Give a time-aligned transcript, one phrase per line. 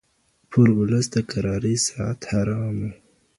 [0.49, 2.89] پر اولس د کرارۍ ساعت حرام و